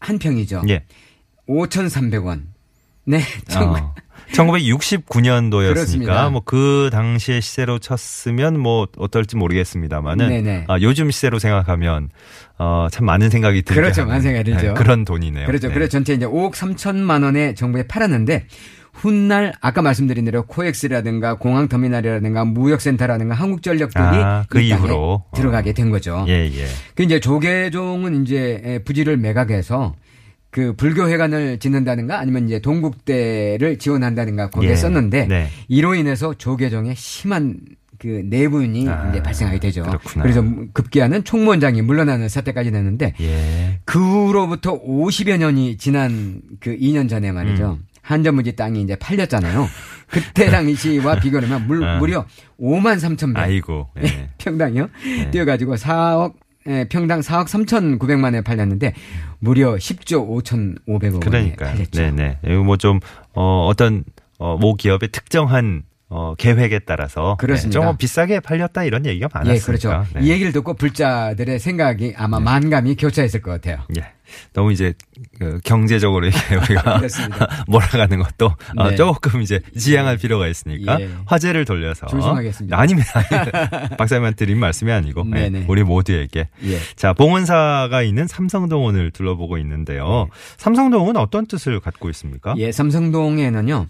한 0.00 0.18
평이죠. 0.18 0.62
예. 0.70 0.84
5,300원. 1.46 2.44
네. 3.04 3.20
청- 3.46 3.74
어. 3.74 3.94
1969년도였으니까 4.32 5.74
그렇습니다. 5.74 6.30
뭐그 6.30 6.88
당시의 6.92 7.40
시세로 7.42 7.78
쳤으면 7.78 8.58
뭐 8.58 8.86
어떨지 8.96 9.36
모르겠습니다만은 9.36 10.28
네네. 10.28 10.64
아, 10.68 10.78
요즘 10.80 11.10
시세로 11.10 11.38
생각하면 11.38 12.08
어, 12.58 12.88
참 12.90 13.04
많은 13.06 13.28
생각이 13.30 13.62
들게 13.62 13.80
그렇죠. 13.80 14.04
많은 14.06 14.20
생각이 14.22 14.50
들죠. 14.50 14.68
네, 14.68 14.74
그런 14.74 15.04
돈이네요. 15.04 15.46
그렇죠. 15.46 15.68
네. 15.68 15.74
그래서 15.74 15.90
전체 15.90 16.14
이제 16.14 16.24
5억 16.26 16.52
3천만 16.52 17.22
원에 17.24 17.54
정부에 17.54 17.86
팔았는데 17.86 18.46
훗날 18.98 19.52
아까 19.60 19.80
말씀드린 19.82 20.24
대로 20.24 20.42
코엑스라든가 20.44 21.34
공항터미널이라든가 21.34 22.44
무역센터라든가 22.44 23.34
한국전력들이 23.34 24.02
아, 24.02 24.44
그이 24.48 24.68
이후로. 24.68 25.24
들어가게 25.34 25.72
된 25.72 25.90
거죠. 25.90 26.24
예, 26.28 26.46
예. 26.46 26.66
그 26.94 27.04
이제 27.04 27.20
조계종은 27.20 28.22
이제 28.22 28.80
부지를 28.84 29.16
매각해서 29.16 29.94
그 30.50 30.72
불교회관을 30.74 31.58
짓는다든가 31.58 32.18
아니면 32.18 32.46
이제 32.46 32.58
동국대를 32.58 33.78
지원한다든가 33.78 34.50
거기에 34.50 34.70
예. 34.70 34.76
썼는데 34.76 35.26
네. 35.26 35.48
이로 35.68 35.94
인해서 35.94 36.34
조계종에 36.34 36.94
심한 36.94 37.56
그 37.98 38.22
내분이 38.24 38.88
아, 38.88 39.10
이제 39.10 39.22
발생하게 39.22 39.58
되죠. 39.60 39.82
그렇구나. 39.82 40.22
그래서 40.22 40.42
급기야는 40.72 41.24
총무원장이 41.24 41.82
물러나는 41.82 42.28
사태까지 42.28 42.70
됐는데 42.70 43.14
예. 43.20 43.80
그 43.84 43.98
후로부터 43.98 44.80
50여 44.82 45.36
년이 45.36 45.76
지난 45.76 46.40
그 46.60 46.76
2년 46.76 47.08
전에 47.08 47.32
말이죠. 47.32 47.78
음. 47.80 47.84
한전무지 48.08 48.56
땅이 48.56 48.80
이제 48.82 48.96
팔렸잖아요. 48.96 49.68
그때 50.08 50.50
당시와 50.50 51.16
비교하면 51.20 51.66
물, 51.66 51.84
아. 51.84 51.98
무려 51.98 52.24
5만 52.58 52.96
3천 52.96 53.34
배. 53.34 53.40
아이고. 53.40 53.86
예. 54.02 54.30
평당이요. 54.38 54.88
뛰어가지고 55.30 55.74
4억 55.76 56.34
예, 56.68 56.86
평당 56.88 57.20
4억 57.20 57.46
3,900만에 57.46 58.42
팔렸는데 58.44 58.94
무려 59.38 59.74
10조 59.76 60.26
5,500억 60.42 61.12
원에 61.14 61.18
그러니까요. 61.20 61.70
팔렸죠. 61.74 62.00
네네. 62.02 62.38
이거 62.44 62.62
뭐 62.64 62.76
좀 62.78 63.00
어, 63.34 63.66
어떤 63.66 64.04
어, 64.38 64.56
모 64.56 64.74
기업의 64.74 65.10
특정한 65.12 65.82
어, 66.10 66.34
계획에 66.38 66.78
따라서 66.80 67.36
그렇습니다. 67.38 67.80
네, 67.80 67.86
좀 67.86 67.96
비싸게 67.98 68.40
팔렸다 68.40 68.84
이런 68.84 69.04
얘기가 69.04 69.28
많았으니까. 69.32 69.54
예, 69.54 69.66
그렇죠. 69.66 70.06
네. 70.14 70.20
이 70.22 70.30
얘기를 70.30 70.52
듣고 70.52 70.72
불자들의 70.74 71.58
생각이 71.58 72.14
아마 72.16 72.40
만감이 72.40 72.96
교차했을 72.96 73.42
것 73.42 73.50
같아요. 73.50 73.84
예. 73.98 74.06
너무 74.52 74.72
이제 74.72 74.94
그 75.38 75.58
경제적으로 75.64 76.26
이렇게 76.26 76.56
우리가. 76.56 77.00
몰아가는 77.68 78.18
것도 78.18 78.54
어, 78.76 78.90
네. 78.90 78.96
조금 78.96 79.42
이제 79.42 79.60
지양할 79.76 80.16
필요가 80.16 80.46
있으니까 80.46 80.98
예. 81.00 81.10
화제를 81.26 81.66
돌려서 81.66 82.06
조심하겠습니다. 82.06 82.78
아닙니다. 82.78 83.22
박사님한테 83.98 84.36
드린 84.36 84.58
말씀이 84.58 84.90
아니고 84.90 85.24
예, 85.34 85.50
네네. 85.50 85.66
우리 85.68 85.82
모두에게 85.82 86.48
예. 86.64 86.78
자 86.96 87.12
봉은사가 87.12 88.02
있는 88.02 88.26
삼성동원을 88.26 89.10
둘러보고 89.10 89.58
있는데요. 89.58 90.28
삼성동은 90.56 91.16
어떤 91.16 91.46
뜻을 91.46 91.80
갖고 91.80 92.08
있습니까? 92.10 92.54
예, 92.56 92.72
삼성동에는요. 92.72 93.86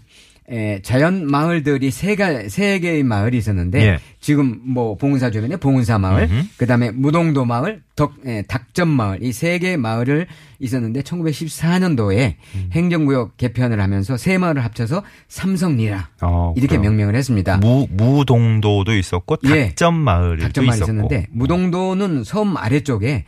에, 0.51 0.81
자연 0.81 1.27
마을들이 1.27 1.91
세, 1.91 2.15
가, 2.15 2.49
세 2.49 2.79
개의 2.79 3.03
마을이 3.03 3.37
있었는데 3.37 3.81
예. 3.85 3.99
지금 4.19 4.59
뭐 4.63 4.95
봉은사 4.97 5.29
주변에 5.29 5.57
봉은사 5.57 5.99
마을, 5.99 6.23
음흠. 6.23 6.43
그다음에 6.57 6.89
무동도 6.89 7.45
마을, 7.45 7.83
덕 7.95 8.13
에, 8.25 8.41
닭점 8.47 8.87
마을 8.89 9.21
이 9.21 9.31
세 9.31 9.59
개의 9.59 9.77
마을을 9.77 10.25
있었는데 10.59 11.01
1914년도에 11.01 12.33
음. 12.55 12.69
행정구역 12.73 13.37
개편을 13.37 13.79
하면서 13.79 14.17
세 14.17 14.37
마을을 14.37 14.63
합쳐서 14.63 15.03
삼성리라 15.27 16.09
어, 16.21 16.53
이렇게 16.57 16.77
그래요. 16.77 16.81
명명을 16.89 17.15
했습니다. 17.15 17.57
무 17.57 17.87
무동도도 17.91 18.95
있었고 18.95 19.37
예. 19.45 19.67
닭점 19.67 19.95
마을도 19.95 20.43
닭점 20.43 20.65
마을이 20.65 20.77
있었고. 20.77 20.91
있었는데 20.91 21.27
무동도는 21.31 22.23
섬 22.23 22.57
아래쪽에 22.57 23.25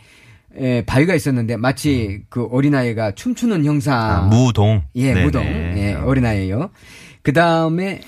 에, 0.58 0.84
바위가 0.86 1.16
있었는데 1.16 1.56
마치 1.56 2.24
그 2.30 2.46
어린아이가 2.52 3.12
춤추는 3.12 3.64
형상 3.64 3.98
아, 4.02 4.22
무동. 4.24 4.82
예, 4.96 5.14
네네. 5.14 5.24
무동. 5.26 5.46
예, 5.46 5.94
어. 5.94 6.04
어린아이예요. 6.06 6.70
그 7.24 7.34
다음에 7.34 8.02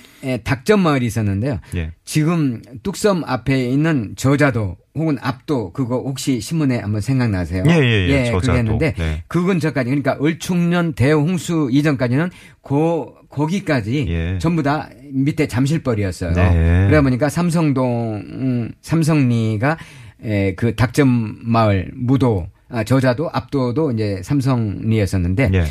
닭점 0.44 0.82
마을이 0.82 1.06
있었는데요. 1.06 1.60
예. 1.76 1.92
지금 2.06 2.62
뚝섬 2.82 3.24
앞에 3.26 3.66
있는 3.70 4.14
저자도 4.16 4.78
혹은 4.96 5.18
앞도 5.22 5.74
그거 5.74 5.98
혹시 5.98 6.40
신문에 6.40 6.80
한번 6.80 7.02
생각나세요? 7.02 7.64
예, 7.68 7.72
예, 7.72 8.28
예. 8.28 8.32
그게 8.32 8.52
했는데 8.52 8.94
네. 8.98 9.24
그 9.28 9.44
근처까지 9.44 9.90
그러니까 9.90 10.18
을충년 10.22 10.94
대홍수 10.94 11.70
이전까지는 11.72 12.30
고 12.62 13.16
거기까지 13.30 14.06
예. 14.08 14.38
전부 14.40 14.64
다 14.64 14.90
밑에 15.12 15.48
잠실벌이었어요. 15.48 16.34
네. 16.34 16.86
그러다 16.88 17.02
보니까 17.02 17.30
삼성동 17.30 18.24
음, 18.26 18.72
삼성리가 18.82 19.78
에, 20.24 20.56
그 20.56 20.76
닭점 20.76 21.40
마을 21.42 21.92
무도 21.94 22.48
아, 22.70 22.84
저자도 22.84 23.30
앞도도 23.32 23.92
이제 23.92 24.22
삼성리였었는데 24.24 25.50
예. 25.54 25.66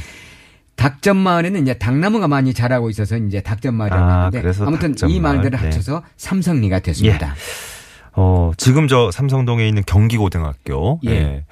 닭점 0.83 1.17
마을에는 1.17 1.63
이제 1.63 1.75
닭나무가 1.75 2.27
많이 2.27 2.53
자라고 2.53 2.91
있어서 2.91 3.17
이제 3.17 3.41
닭점 3.41 3.81
아, 3.81 3.87
마을이었는데 3.89 4.43
그래서 4.43 4.67
아무튼 4.67 4.91
닭점 4.91 5.11
이 5.11 5.21
마을. 5.21 5.37
마을들을 5.37 5.57
네. 5.57 5.65
합쳐서 5.67 6.03
삼성리가 6.17 6.81
됐습니다. 6.81 7.37
어, 8.15 8.51
지금 8.57 8.89
저 8.89 9.13
삼성동에 9.13 9.69
있는 9.69 9.85
경기고등학교. 9.87 10.99
예. 11.07 11.45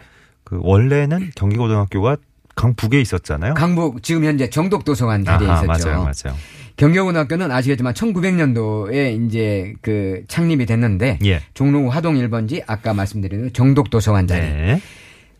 그 0.42 0.58
원래는 0.60 1.30
경기고등학교가 1.36 2.16
강북에 2.56 3.00
있었잖아요. 3.00 3.54
강북 3.54 4.02
지금 4.02 4.24
현재 4.24 4.50
정독도서관 4.50 5.24
자리에 5.24 5.48
아하, 5.48 5.62
있었죠. 5.62 5.88
맞아요, 5.90 5.98
맞아요. 6.02 6.36
경기고등학교는 6.76 7.52
아시겠지만 7.52 7.94
1900년도에 7.94 9.26
이제 9.26 9.74
그 9.80 10.24
창립이 10.26 10.66
됐는데 10.66 11.20
예. 11.24 11.40
종로 11.54 11.88
화동 11.88 12.16
1번지 12.16 12.64
아까 12.66 12.94
말씀드린 12.94 13.52
정독도서관 13.52 14.26
자리. 14.26 14.40
네. 14.40 14.80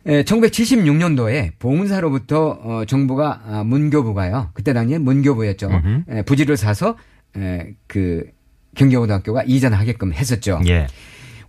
에, 0.05 0.23
1976년도에 0.23 1.51
봉은사로부터 1.59 2.59
어, 2.63 2.85
정부가 2.85 3.41
아, 3.45 3.63
문교부가요. 3.63 4.49
그때 4.53 4.73
당시에 4.73 4.97
문교부였죠. 4.97 5.67
음흠. 5.67 6.03
에, 6.09 6.21
부지를 6.23 6.57
사서 6.57 6.97
에, 7.37 7.73
그 7.87 8.25
경기고등학교가 8.75 9.43
이전하게끔 9.45 10.13
했었죠. 10.13 10.61
예. 10.67 10.87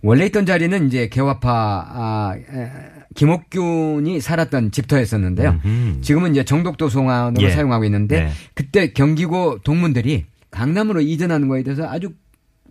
원래 0.01 0.25
있던 0.25 0.45
자리는 0.45 0.87
이제 0.87 1.07
개화파 1.07 1.49
아, 1.49 2.35
에, 2.35 2.69
김옥균이 3.15 4.19
살았던 4.21 4.71
집터였었는데요. 4.71 5.59
음흠. 5.65 6.01
지금은 6.01 6.31
이제 6.31 6.43
정독도서관으로 6.43 7.43
예. 7.45 7.49
사용하고 7.51 7.85
있는데 7.85 8.25
네. 8.25 8.29
그때 8.53 8.91
경기고 8.91 9.59
동문들이 9.63 10.25
강남으로 10.51 11.01
이전하는 11.01 11.47
거에 11.47 11.63
대해서 11.63 11.87
아주 11.89 12.11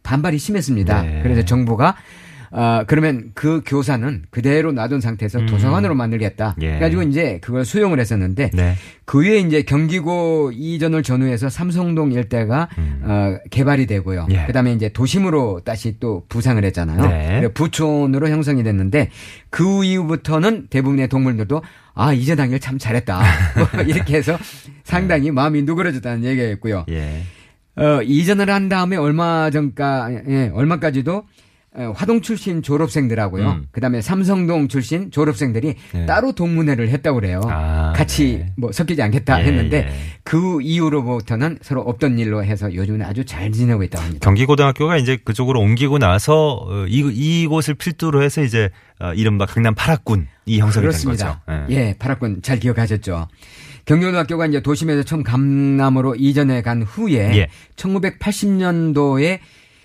반발이 0.03 0.39
심했습니다. 0.39 1.03
네. 1.03 1.21
그래서 1.23 1.45
정부가 1.45 1.97
아 2.55 2.85
그러면 2.87 3.31
그 3.35 3.63
교사는 3.65 4.25
그대로 4.31 4.73
놔둔 4.73 5.01
상태에서 5.01 5.41
음. 5.41 5.47
도서관으로 5.47 5.95
만들겠다. 5.95 6.55
예. 6.61 6.69
그래가지고 6.69 7.03
이제 7.05 7.39
그걸 7.41 7.65
수용을 7.65 7.99
했었는데 7.99 8.51
네. 8.53 8.75
그 9.07 9.23
위에 9.23 9.39
이제 9.39 9.63
경기고 9.63 10.53
이전을 10.55 11.03
전후해서 11.03 11.49
삼성동 11.49 12.13
일대가 12.13 12.69
어, 13.03 13.39
개발이 13.51 13.87
되고요. 13.87 14.27
음. 14.29 14.35
예. 14.35 14.45
그다음에 14.47 14.73
이제 14.75 14.91
도심으로 14.91 15.63
다시 15.65 15.97
또 15.99 16.25
부상을 16.29 16.63
했잖아요. 16.63 17.09
네. 17.09 17.49
부촌으로 17.49 18.29
형성이 18.29 18.63
됐는데 18.63 19.09
그 19.49 19.85
이후부터는 19.85 20.67
대부분의 20.69 21.09
동물들도 21.09 21.63
아 21.95 22.13
이전하길 22.13 22.61
참 22.61 22.79
잘했다. 22.79 23.23
뭐 23.73 23.83
이렇게 23.83 24.17
해서 24.17 24.37
상당히 24.85 25.31
마음이 25.31 25.63
누그러졌다는 25.63 26.25
얘기였고요. 26.25 26.85
예. 26.91 27.23
어, 27.77 28.03
이전을 28.03 28.51
한 28.51 28.69
다음에 28.69 28.97
얼마 28.97 29.49
전까 29.51 30.11
예, 30.29 30.51
얼마까지도 30.53 31.15
어, 31.17 31.25
화동 31.95 32.21
출신 32.21 32.63
졸업생들하고요. 32.63 33.51
음. 33.51 33.67
그다음에 33.73 34.03
삼성동 34.03 34.69
출신 34.69 35.11
졸업생들이 35.11 35.75
네. 35.95 36.07
따로 36.07 36.33
동문회를 36.33 36.91
했다고 36.91 37.21
그래요. 37.21 37.41
아, 37.47 37.95
같이 37.97 38.41
네. 38.45 38.53
뭐 38.59 38.73
섞이지 38.73 39.01
않겠다 39.01 39.41
예, 39.41 39.47
했는데 39.47 39.77
예. 39.89 39.93
그 40.23 40.61
이후로부터는 40.61 41.59
서로 41.63 41.81
없던 41.81 42.19
일로 42.19 42.45
해서 42.45 42.73
요즘은 42.75 43.03
아주 43.03 43.25
잘 43.25 43.51
지내고 43.53 43.83
있다고 43.85 44.05
합니다. 44.05 44.25
경기고등학교가 44.25 44.99
이제 44.99 45.17
그쪽으로 45.25 45.61
옮기고 45.61 45.99
나서 45.99 46.67
어, 46.69 46.87
이, 46.87 46.99
이곳을 47.45 47.75
필두로 47.75 48.23
해서 48.23 48.43
이제 48.43 48.69
어, 49.01 49.15
이른바 49.15 49.47
강남 49.47 49.75
파락군 49.75 50.29
이 50.45 50.59
형성이 50.59 50.83
그렇습니다. 50.83 51.43
된 51.47 51.57
거죠. 51.67 51.73
예, 51.73 51.95
파락군 51.99 52.43
잘 52.43 52.61
기억하셨죠. 52.61 53.29
경기고등학교가 53.87 54.47
이제 54.47 54.61
도심에서 54.61 55.03
처음 55.05 55.23
강남으로 55.23 56.17
이전해 56.17 56.63
간 56.63 56.83
후에 56.83 57.37
예. 57.37 57.49
1980년도에 57.77 59.41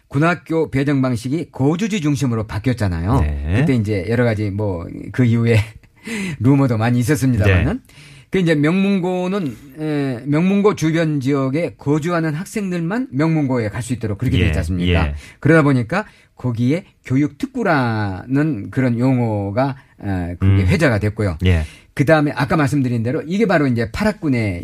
군학교 0.07 0.71
배정 0.71 1.01
방식이 1.01 1.49
고주지 1.51 2.01
중심으로 2.01 2.47
바뀌었잖아요. 2.47 3.19
네. 3.21 3.55
그때 3.59 3.73
이제 3.75 4.05
여러 4.09 4.23
가지 4.23 4.49
뭐 4.51 4.85
그 5.11 5.25
이후에 5.25 5.57
루머도 6.39 6.77
많이 6.77 6.99
있었습니다만은 6.99 7.73
네. 7.85 7.93
그 8.29 8.39
이제 8.39 8.55
명문고는 8.55 9.55
에, 9.79 10.19
명문고 10.25 10.75
주변 10.75 11.19
지역에 11.21 11.75
거주하는 11.77 12.33
학생들만 12.33 13.07
명문고에 13.11 13.69
갈 13.69 13.81
수 13.81 13.93
있도록 13.93 14.17
그렇게 14.17 14.35
예, 14.37 14.39
되어 14.41 14.47
있지 14.49 14.59
않습니까? 14.59 15.07
예. 15.07 15.15
그러다 15.39 15.61
보니까 15.63 16.05
거기에 16.35 16.83
교육 17.05 17.37
특구라는 17.37 18.69
그런 18.71 18.99
용어가 18.99 19.77
어, 19.99 20.35
그게 20.39 20.63
음. 20.63 20.67
회자가 20.67 20.99
됐고요. 20.99 21.37
예. 21.45 21.63
그 21.93 22.05
다음에 22.05 22.31
아까 22.35 22.55
말씀드린 22.57 23.01
대로 23.01 23.23
이게 23.25 23.47
바로 23.47 23.65
이제 23.65 23.89
파락군의 23.91 24.63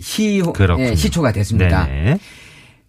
그렇군요. 0.53 0.89
예, 0.89 0.95
시초가 0.95 1.31
됐습니다. 1.31 1.87
네네. 1.87 2.19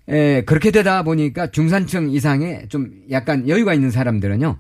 에, 0.09 0.43
그렇게 0.43 0.71
되다 0.71 1.03
보니까 1.03 1.51
중산층 1.51 2.11
이상의 2.11 2.67
좀 2.69 2.91
약간 3.11 3.49
여유가 3.49 3.75
있는 3.75 3.91
사람들은요. 3.91 4.59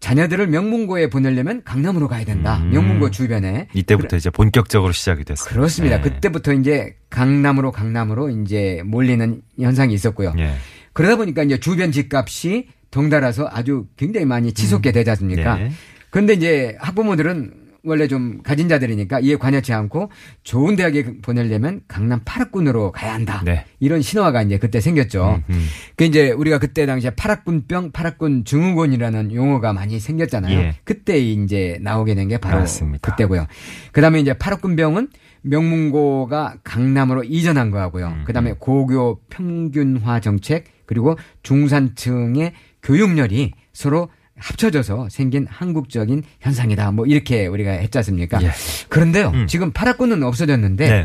자녀들을 0.00 0.48
명문고에 0.48 1.08
보내려면 1.10 1.62
강남으로 1.64 2.08
가야 2.08 2.24
된다. 2.24 2.58
음. 2.58 2.70
명문고 2.70 3.12
주변에. 3.12 3.68
이때부터 3.72 4.16
이제 4.16 4.30
본격적으로 4.30 4.92
시작이 4.92 5.22
됐어요. 5.24 5.48
그렇습니다. 5.54 5.98
예. 5.98 6.00
그때부터 6.00 6.52
이제 6.54 6.96
강남으로 7.08 7.70
강남으로 7.70 8.30
이제 8.30 8.82
몰리는 8.84 9.42
현상이 9.60 9.94
있었고요. 9.94 10.34
예. 10.38 10.54
그러다 10.92 11.16
보니까 11.16 11.44
이제 11.44 11.60
주변 11.60 11.92
집값이 11.92 12.66
덩달아서 12.90 13.48
아주 13.52 13.86
굉장히 13.96 14.26
많이 14.26 14.52
치솟게 14.52 14.90
되지 14.90 15.08
않습니까? 15.10 15.56
네. 15.56 15.70
그런데 16.10 16.34
이제 16.34 16.76
학부모들은 16.80 17.61
원래 17.84 18.06
좀 18.08 18.40
가진 18.42 18.68
자들이니까 18.68 19.20
이에 19.20 19.36
관여치 19.36 19.72
않고 19.72 20.10
좋은 20.44 20.76
대학에 20.76 21.18
보내려면 21.20 21.80
강남 21.88 22.20
파락군으로 22.24 22.92
가야 22.92 23.14
한다. 23.14 23.42
네. 23.44 23.64
이런 23.80 24.02
신화가 24.02 24.42
이제 24.42 24.58
그때 24.58 24.80
생겼죠. 24.80 25.42
음, 25.48 25.54
음. 25.54 25.66
그 25.96 26.04
이제 26.04 26.30
우리가 26.30 26.58
그때 26.58 26.86
당시에 26.86 27.10
파락군병, 27.10 27.90
파락군 27.92 28.44
증후군이라는 28.44 29.34
용어가 29.34 29.72
많이 29.72 29.98
생겼잖아요. 30.00 30.58
예. 30.58 30.74
그때 30.84 31.18
이제 31.18 31.78
나오게 31.82 32.14
된 32.14 32.28
게 32.28 32.38
바로 32.38 32.60
맞습니다. 32.60 33.10
그때고요. 33.10 33.46
그다음에 33.90 34.20
이제 34.20 34.32
파락군병은 34.32 35.08
명문고가 35.42 36.54
강남으로 36.62 37.24
이전한 37.24 37.70
거하고요. 37.72 38.06
음, 38.06 38.24
그다음에 38.24 38.54
고교 38.58 39.22
평균화 39.28 40.20
정책 40.20 40.66
그리고 40.86 41.16
중산층의 41.42 42.52
교육열이 42.82 43.52
서로 43.72 44.08
합쳐져서 44.42 45.08
생긴 45.08 45.46
한국적인 45.48 46.22
현상이다. 46.40 46.90
뭐 46.92 47.06
이렇게 47.06 47.46
우리가 47.46 47.70
했지 47.70 47.98
않습니까? 47.98 48.42
예. 48.42 48.50
그런데요. 48.88 49.30
음. 49.34 49.46
지금 49.46 49.72
파락군은 49.72 50.22
없어졌는데 50.22 50.88
네. 50.88 51.04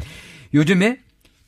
요즘에 0.54 1.00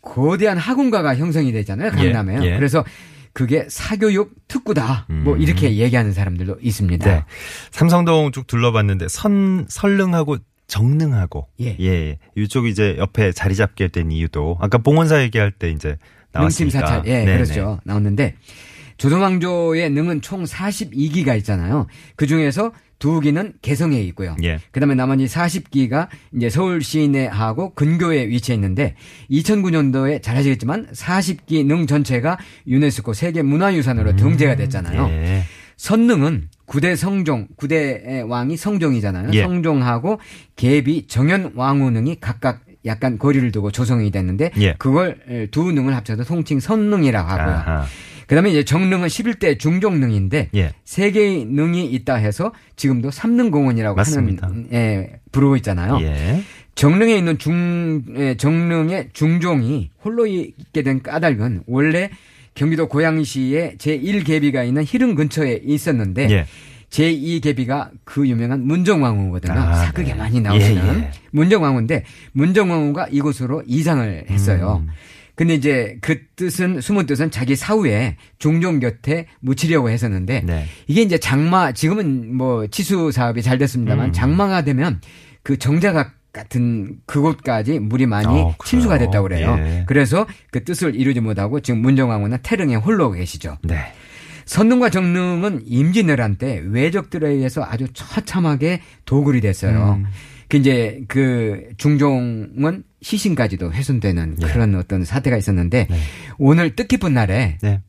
거대한 0.01 0.57
학원가가 0.57 1.15
형성이 1.15 1.51
되잖아요. 1.51 1.91
강남에요. 1.91 2.43
예, 2.43 2.51
예. 2.53 2.55
그래서 2.55 2.85
그게 3.33 3.65
사교육 3.69 4.33
특구다. 4.47 5.07
뭐 5.09 5.35
음. 5.35 5.41
이렇게 5.41 5.75
얘기하는 5.77 6.13
사람들도 6.13 6.57
있습니다. 6.61 7.09
네. 7.09 7.23
삼성동 7.71 8.31
쭉 8.31 8.47
둘러봤는데 8.47 9.07
선 9.07 9.65
설릉하고 9.67 10.37
정릉하고 10.67 11.47
예. 11.61 11.75
예. 11.79 12.17
이쪽 12.35 12.67
이제 12.67 12.95
옆에 12.97 13.31
자리 13.31 13.55
잡게 13.55 13.87
된 13.87 14.11
이유도 14.11 14.57
아까 14.61 14.77
봉원사 14.77 15.21
얘기할 15.23 15.51
때 15.51 15.71
이제 15.71 15.97
나왔으니까. 16.31 16.79
사찰. 16.79 17.01
예, 17.05 17.25
네네. 17.25 17.33
그렇죠. 17.33 17.79
나왔는데 17.83 18.35
조선왕조의 18.99 19.89
능은 19.89 20.21
총 20.21 20.43
42기가 20.43 21.35
있잖아요. 21.37 21.87
그 22.15 22.27
중에서 22.27 22.71
두 22.99 23.21
기는 23.21 23.53
개성에 23.61 23.99
있고요. 24.01 24.35
예. 24.43 24.59
그다음에 24.71 24.93
나머지 24.93 25.23
40기가 25.23 26.09
이제 26.35 26.49
서울 26.49 26.83
시내하고 26.83 27.73
근교에 27.73 28.27
위치해 28.27 28.55
있는데 28.55 28.95
2009년도에 29.31 30.21
잘 30.21 30.35
아시겠지만 30.35 30.87
40기 30.91 31.65
능 31.65 31.87
전체가 31.87 32.37
유네스코 32.67 33.13
세계 33.13 33.41
문화유산으로 33.41 34.17
등재가 34.17 34.57
됐잖아요. 34.57 35.07
예. 35.11 35.43
선능은 35.77 36.49
구대 36.65 36.97
성종, 36.97 37.47
구대의 37.55 38.23
왕이 38.23 38.57
성종이잖아요. 38.57 39.29
예. 39.33 39.43
성종하고 39.43 40.19
계비 40.57 41.07
정현 41.07 41.53
왕후능이 41.55 42.19
각각 42.19 42.65
약간 42.85 43.17
거리를 43.17 43.49
두고 43.53 43.71
조성이 43.71 44.11
됐는데 44.11 44.51
예. 44.59 44.73
그걸 44.77 45.47
두 45.51 45.71
능을 45.71 45.95
합쳐서 45.95 46.25
통칭 46.25 46.59
선능이라고 46.59 47.29
하고요. 47.29 47.55
아하. 47.55 47.85
그다음에 48.29 48.51
이제 48.51 48.63
정능은 48.63 49.07
11대 49.07 49.57
중종능인데 49.57 50.49
예. 50.53 50.71
세 50.85 51.09
개의 51.09 51.45
능이 51.45 51.85
있다 51.87 52.13
해서 52.15 52.53
지금도 52.75 53.09
삼능공원이라고 53.09 53.95
맞습니다. 53.95 54.47
하는 54.47 54.67
예, 54.71 55.19
부르고 55.31 55.55
있잖아요. 55.57 55.97
예. 56.01 56.43
정릉에 56.75 57.17
있는 57.17 57.39
중 57.39 58.03
예, 58.17 58.37
정릉의 58.37 59.09
중종이 59.13 59.89
홀로 60.03 60.27
있게 60.27 60.83
된 60.83 61.01
까닭은 61.01 61.63
원래 61.65 62.11
경기도 62.53 62.87
고양시에 62.87 63.77
제1계비가 63.79 64.65
있는 64.67 64.83
희릉 64.83 65.15
근처에 65.15 65.61
있었는데 65.65 66.29
예. 66.29 66.45
제2계비가 66.91 67.89
그 68.03 68.27
유명한 68.27 68.61
문정왕후거든요. 68.61 69.53
아, 69.59 69.73
사극에 69.85 70.09
네. 70.09 70.13
많이 70.13 70.39
나오시는 70.39 70.85
예, 70.85 70.99
예. 70.99 71.11
문정왕후인데 71.31 72.03
문정왕후가 72.33 73.07
이곳으로 73.09 73.63
이장을 73.65 74.25
했어요. 74.29 74.83
음. 74.85 74.91
근데 75.39 75.53
이제 75.53 75.97
그 76.01 76.25
뜻은 76.35 76.81
숨은 76.81 77.05
뜻은 77.05 77.31
자기 77.31 77.55
사후에 77.55 78.17
중종 78.39 78.81
곁에 78.81 79.25
묻히려고 79.39 79.89
했었는데 79.89 80.41
네. 80.45 80.65
이게 80.87 81.01
이제 81.01 81.17
장마 81.17 81.71
지금은 81.71 82.35
뭐 82.35 82.67
치수 82.67 83.13
사업이 83.13 83.41
잘 83.41 83.57
됐습니다만 83.57 84.07
음. 84.07 84.11
장마가 84.11 84.63
되면 84.65 84.99
그 85.41 85.57
정자각 85.57 86.11
같은 86.33 86.97
그곳까지 87.05 87.79
물이 87.79 88.05
많이 88.05 88.27
어? 88.27 88.53
침수가 88.65 88.97
됐다고 88.97 89.29
그래요. 89.29 89.55
예. 89.59 89.85
그래서 89.87 90.27
그 90.51 90.65
뜻을 90.65 90.93
이루지 90.93 91.21
못하고 91.21 91.61
지금 91.61 91.83
문정왕후는 91.83 92.39
태릉에 92.43 92.75
홀로 92.75 93.09
계시죠. 93.11 93.59
네. 93.63 93.93
선능과 94.43 94.89
정능은 94.89 95.61
임진왜란 95.67 96.35
때 96.35 96.61
외적들에 96.65 97.29
의해서 97.29 97.63
아주 97.63 97.87
처참하게 97.93 98.81
도굴이 99.05 99.39
됐어요. 99.39 100.01
음. 100.03 100.05
그 100.49 100.57
이제 100.57 101.01
그 101.07 101.69
중종은 101.77 102.83
시신까지도 103.01 103.71
훼손되는 103.71 104.37
예. 104.41 104.47
그런 104.47 104.75
어떤 104.75 105.05
사태가 105.05 105.37
있었는데 105.37 105.87
네. 105.89 105.97
오늘 106.37 106.75
뜻깊은 106.75 107.13
날에 107.13 107.57
네. 107.61 107.81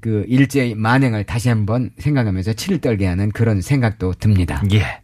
그 0.00 0.24
일제의 0.28 0.74
만행을 0.74 1.24
다시 1.24 1.48
한번 1.48 1.90
생각하면서 1.98 2.52
치를 2.52 2.78
떨게 2.78 3.06
하는 3.06 3.30
그런 3.30 3.60
생각도 3.60 4.14
듭니다. 4.14 4.62
예. 4.72 5.00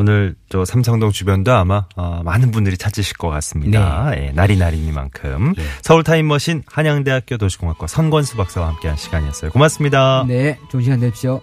오늘 0.00 0.36
저 0.48 0.64
삼성동 0.64 1.10
주변도 1.10 1.52
아마 1.52 1.86
어, 1.96 2.22
많은 2.24 2.52
분들이 2.52 2.76
찾으실 2.76 3.16
것 3.16 3.28
같습니다. 3.30 4.12
예, 4.16 4.30
날이 4.30 4.56
날이니만큼 4.56 5.54
서울 5.82 6.04
타임머신 6.04 6.62
한양대학교 6.66 7.36
도시공학과 7.36 7.88
선권수 7.88 8.36
박사와 8.36 8.68
함께한 8.68 8.96
시간이었어요. 8.96 9.50
고맙습니다. 9.50 10.24
네, 10.28 10.56
좋은 10.70 10.84
시간 10.84 11.00
되십시오. 11.00 11.40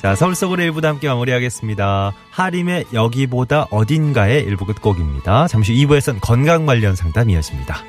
자, 0.00 0.14
서울 0.14 0.34
속으로 0.34 0.62
1부도 0.62 0.84
함께 0.84 1.08
마무리하겠습니다. 1.08 2.14
하림의 2.30 2.86
여기보다 2.94 3.66
어딘가의 3.70 4.42
일부 4.44 4.64
끝곡입니다. 4.64 5.46
잠시 5.46 5.74
후 5.74 5.88
2부에서는 5.88 6.20
건강 6.22 6.64
관련 6.64 6.96
상담 6.96 7.28
이어집니다. 7.28 7.84